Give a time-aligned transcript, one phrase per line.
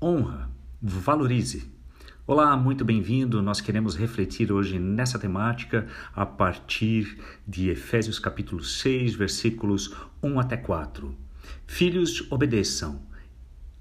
[0.00, 0.48] honra,
[0.80, 1.72] valorize.
[2.24, 3.42] Olá, muito bem-vindo.
[3.42, 9.92] Nós queremos refletir hoje nessa temática a partir de Efésios capítulo 6, versículos
[10.22, 11.12] 1 até 4.
[11.66, 13.02] Filhos, obedeçam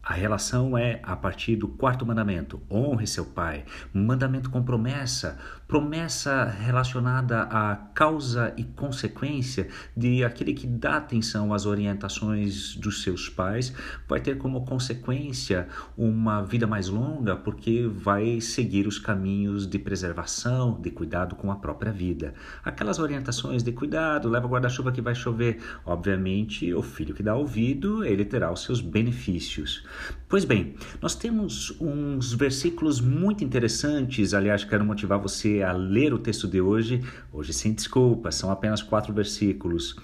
[0.07, 3.65] a relação é a partir do quarto mandamento: honre seu pai.
[3.93, 5.37] Mandamento com promessa,
[5.67, 9.67] promessa relacionada à causa e consequência
[9.97, 13.73] de aquele que dá atenção às orientações dos seus pais,
[14.07, 15.67] vai ter como consequência
[15.97, 21.57] uma vida mais longa, porque vai seguir os caminhos de preservação, de cuidado com a
[21.57, 22.33] própria vida.
[22.63, 25.61] Aquelas orientações de cuidado, leva guarda-chuva que vai chover.
[25.85, 29.83] Obviamente, o filho que dá ouvido, ele terá os seus benefícios.
[30.27, 34.33] Pois bem, nós temos uns versículos muito interessantes.
[34.33, 37.01] Aliás, quero motivar você a ler o texto de hoje,
[37.31, 39.95] hoje sem desculpa, são apenas quatro versículos,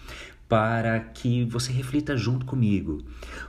[0.48, 3.04] para que você reflita junto comigo.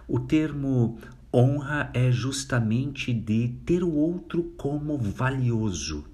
[0.09, 0.99] O termo
[1.33, 6.05] honra é justamente de ter o outro como valioso,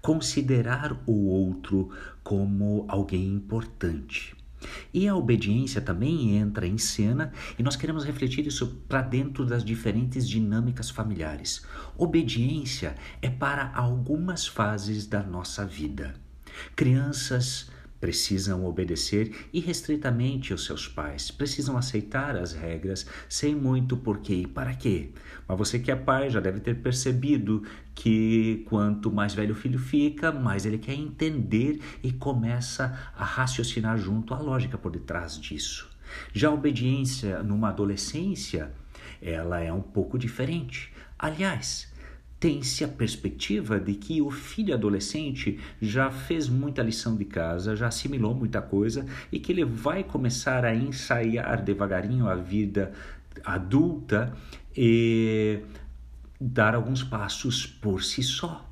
[0.00, 1.90] considerar o outro
[2.22, 4.41] como alguém importante.
[4.92, 9.64] E a obediência também entra em cena e nós queremos refletir isso para dentro das
[9.64, 11.64] diferentes dinâmicas familiares.
[11.96, 16.14] Obediência é para algumas fases da nossa vida.
[16.76, 17.70] Crianças
[18.02, 24.74] precisam obedecer irrestritamente aos seus pais, precisam aceitar as regras sem muito porquê e para
[24.74, 25.10] quê.
[25.46, 27.62] Mas você que é pai já deve ter percebido
[27.94, 33.96] que quanto mais velho o filho fica, mais ele quer entender e começa a raciocinar
[33.96, 35.88] junto à lógica por detrás disso.
[36.32, 38.72] Já a obediência numa adolescência,
[39.20, 40.92] ela é um pouco diferente.
[41.16, 41.88] Aliás,
[42.42, 47.86] tem-se a perspectiva de que o filho adolescente já fez muita lição de casa, já
[47.86, 52.90] assimilou muita coisa e que ele vai começar a ensaiar devagarinho a vida
[53.44, 54.34] adulta
[54.76, 55.60] e
[56.40, 58.68] dar alguns passos por si só.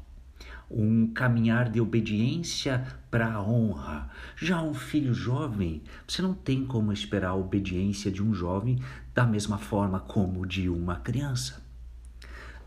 [0.69, 4.11] Um caminhar de obediência para a honra.
[4.35, 8.81] Já um filho jovem, você não tem como esperar a obediência de um jovem
[9.15, 11.70] da mesma forma como de uma criança.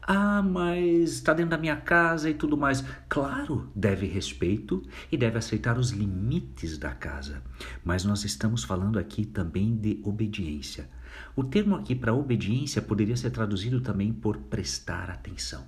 [0.06, 2.84] Ah, mas está dentro da minha casa e tudo mais.
[3.08, 7.42] Claro, deve respeito e deve aceitar os limites da casa.
[7.84, 10.90] Mas nós estamos falando aqui também de obediência.
[11.36, 15.64] O termo aqui para obediência poderia ser traduzido também por prestar atenção.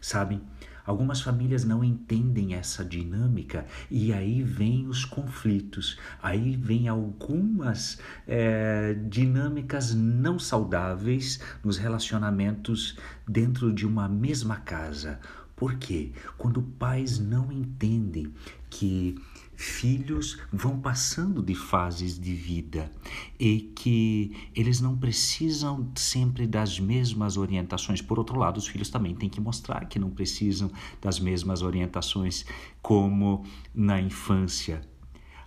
[0.00, 0.40] Sabem,
[0.84, 8.94] Algumas famílias não entendem essa dinâmica e aí vem os conflitos, aí vem algumas é,
[9.08, 15.18] dinâmicas não saudáveis nos relacionamentos dentro de uma mesma casa.
[15.56, 16.12] Por quê?
[16.36, 18.34] Quando pais não entendem
[18.68, 19.16] que
[19.56, 22.90] filhos vão passando de fases de vida
[23.38, 28.00] e que eles não precisam sempre das mesmas orientações.
[28.00, 30.70] Por outro lado, os filhos também têm que mostrar que não precisam
[31.00, 32.44] das mesmas orientações
[32.82, 33.44] como
[33.74, 34.82] na infância.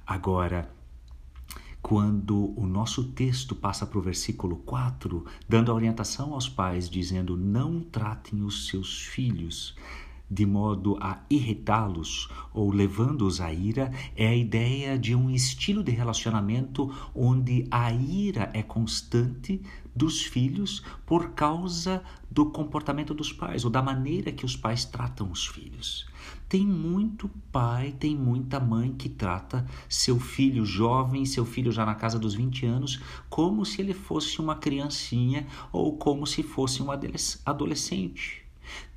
[0.06, 0.72] Agora,
[1.82, 7.38] quando o nosso texto passa para o versículo 4, dando a orientação aos pais, dizendo:
[7.38, 9.76] Não tratem os seus filhos
[10.30, 15.92] de modo a irritá-los ou levando-os à ira, é a ideia de um estilo de
[15.92, 19.62] relacionamento onde a ira é constante
[19.96, 25.32] dos filhos por causa do comportamento dos pais ou da maneira que os pais tratam
[25.32, 26.06] os filhos.
[26.48, 31.96] Tem muito pai, tem muita mãe que trata seu filho jovem, seu filho já na
[31.96, 36.90] casa dos 20 anos, como se ele fosse uma criancinha ou como se fosse um
[37.46, 38.47] adolescente.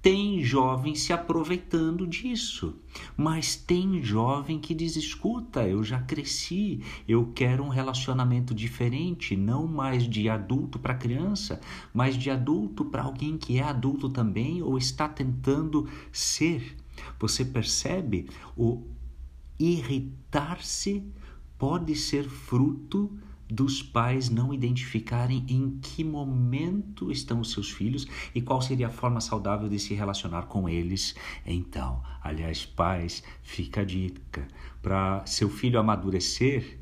[0.03, 2.75] Tem jovem se aproveitando disso,
[3.17, 9.67] mas tem jovem que diz: escuta, eu já cresci, eu quero um relacionamento diferente, não
[9.67, 11.61] mais de adulto para criança,
[11.93, 16.77] mas de adulto para alguém que é adulto também ou está tentando ser.
[17.19, 18.29] Você percebe?
[18.57, 18.83] O
[19.59, 21.05] irritar-se
[21.59, 23.19] pode ser fruto
[23.51, 28.91] dos pais não identificarem em que momento estão os seus filhos e qual seria a
[28.91, 31.15] forma saudável de se relacionar com eles.
[31.45, 34.47] Então, aliás, pais, fica a dica:
[34.81, 36.79] para seu filho amadurecer,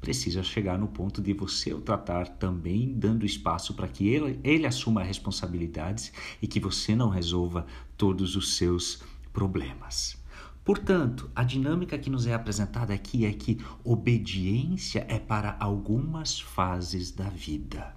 [0.00, 4.66] precisa chegar no ponto de você o tratar também dando espaço para que ele, ele
[4.66, 9.02] assuma responsabilidades e que você não resolva todos os seus
[9.32, 10.21] problemas.
[10.64, 17.10] Portanto, a dinâmica que nos é apresentada aqui é que obediência é para algumas fases
[17.10, 17.96] da vida.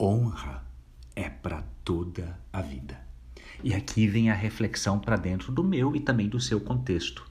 [0.00, 0.64] Honra
[1.14, 2.98] é para toda a vida.
[3.62, 7.28] E aqui vem a reflexão para dentro do meu e também do seu contexto.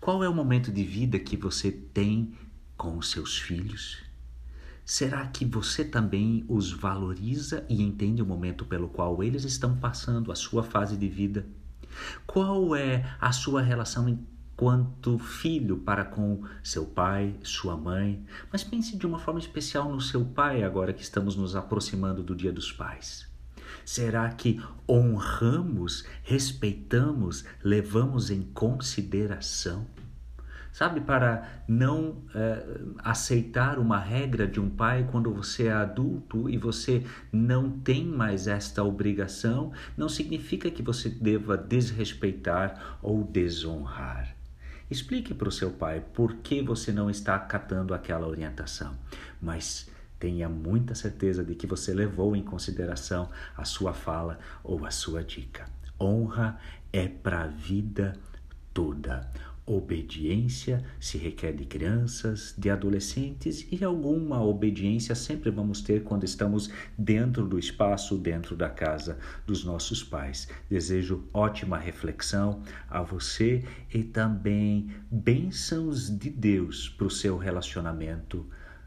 [0.00, 2.34] Qual é o momento de vida que você tem
[2.76, 4.02] com os seus filhos?
[4.84, 10.32] Será que você também os valoriza e entende o momento pelo qual eles estão passando,
[10.32, 11.46] a sua fase de vida?
[12.26, 18.24] Qual é a sua relação enquanto filho para com seu pai, sua mãe?
[18.52, 22.34] Mas pense de uma forma especial no seu pai agora que estamos nos aproximando do
[22.34, 23.28] Dia dos Pais.
[23.84, 29.86] Será que honramos, respeitamos, levamos em consideração?
[30.78, 32.64] Sabe, para não é,
[32.98, 38.46] aceitar uma regra de um pai quando você é adulto e você não tem mais
[38.46, 44.36] esta obrigação, não significa que você deva desrespeitar ou desonrar.
[44.88, 48.96] Explique para o seu pai por que você não está acatando aquela orientação,
[49.42, 54.92] mas tenha muita certeza de que você levou em consideração a sua fala ou a
[54.92, 55.64] sua dica.
[56.00, 56.56] Honra
[56.92, 58.12] é para a vida
[58.72, 59.28] toda.
[59.70, 66.70] Obediência se requer de crianças, de adolescentes e alguma obediência sempre vamos ter quando estamos
[66.96, 70.48] dentro do espaço, dentro da casa dos nossos pais.
[70.70, 73.62] Desejo ótima reflexão a você
[73.92, 78.46] e também bênçãos de Deus para o seu relacionamento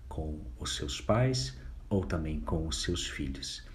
[0.09, 1.55] com os seus pais
[1.87, 3.69] ou também com os seus filhos.